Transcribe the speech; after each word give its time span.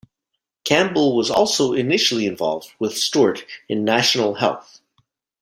Campbell 0.63 1.15
was 1.15 1.29
also 1.29 1.73
initially 1.73 2.25
involved 2.25 2.71
with 2.79 2.97
Stewart 2.97 3.45
in 3.69 3.83
National 3.85 4.33
Health. 4.33 4.81